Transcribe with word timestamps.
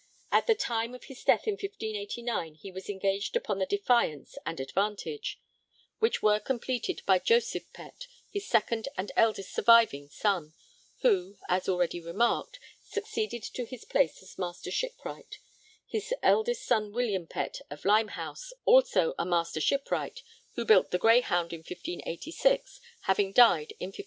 At 0.31 0.47
the 0.47 0.55
time 0.55 0.95
of 0.95 1.03
his 1.03 1.23
death 1.23 1.47
in 1.47 1.51
1589 1.51 2.55
he 2.55 2.71
was 2.71 2.89
engaged 2.89 3.35
upon 3.35 3.59
the 3.59 3.67
Defiance 3.67 4.35
and 4.47 4.59
Advantage, 4.59 5.39
which 5.99 6.23
were 6.23 6.39
completed 6.39 7.03
by 7.05 7.19
Joseph 7.19 7.71
Pett, 7.71 8.07
his 8.27 8.47
second 8.47 8.87
and 8.97 9.11
eldest 9.15 9.53
surviving 9.53 10.09
son, 10.09 10.55
who, 11.01 11.37
as 11.47 11.69
already 11.69 12.01
remarked, 12.01 12.57
succeeded 12.81 13.43
to 13.53 13.63
his 13.63 13.85
place 13.85 14.23
as 14.23 14.39
Master 14.39 14.71
Shipwright, 14.71 15.37
his 15.85 16.11
eldest 16.23 16.63
son 16.65 16.91
William 16.91 17.27
Pett 17.27 17.61
of 17.69 17.85
Limehouse, 17.85 18.53
also 18.65 19.13
a 19.19 19.25
Master 19.27 19.61
Shipwright, 19.61 20.23
who 20.55 20.65
built 20.65 20.89
the 20.89 20.97
Greyhound 20.97 21.53
in 21.53 21.59
1586, 21.59 22.81
having 23.01 23.31
died 23.33 23.73
in 23.79 23.89
1587. 23.89 23.91